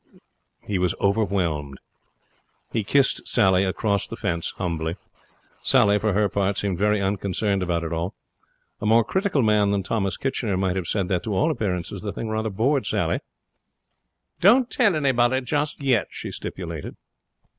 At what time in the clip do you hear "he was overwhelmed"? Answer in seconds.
0.63-1.77